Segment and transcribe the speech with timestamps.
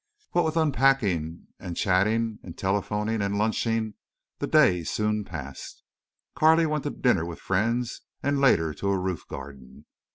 [0.31, 3.93] What with unpacking and chatting and telephoning and lunching,
[4.39, 5.83] the day soon passed.
[6.33, 9.85] Carley went to dinner with friends and later to a roof garden.